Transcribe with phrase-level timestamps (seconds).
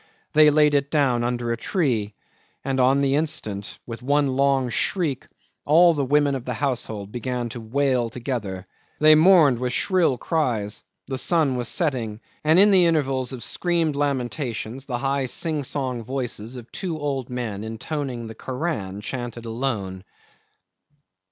[0.33, 2.15] They laid it down under a tree,
[2.65, 5.27] and on the instant, with one long shriek,
[5.63, 8.65] all the women of the household began to wail together;
[8.97, 13.95] they mourned with shrill cries; the sun was setting, and in the intervals of screamed
[13.95, 20.03] lamentations the high sing song voices of two old men intoning the Koran chanted alone.